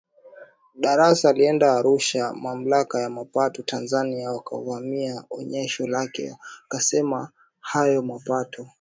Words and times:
Darassa 0.75 1.29
alienda 1.29 1.73
Arusha 1.73 2.33
mamlaka 2.33 3.01
ya 3.01 3.09
mapato 3.09 3.63
Tanzania 3.63 4.31
wakavamia 4.31 5.23
onyesho 5.29 5.87
lake 5.87 6.35
wakasema 6.65 7.29
hayo 7.59 8.01
mapato 8.01 8.67